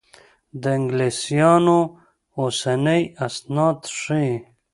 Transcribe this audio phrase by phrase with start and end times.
[0.61, 1.79] د انګلیسیانو
[2.39, 4.33] اوسني اسناد ښيي.